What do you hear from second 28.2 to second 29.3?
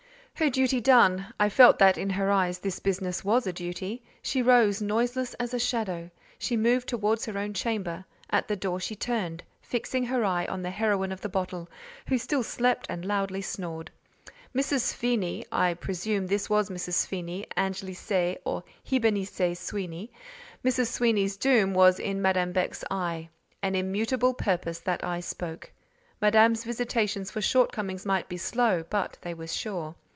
be slow, but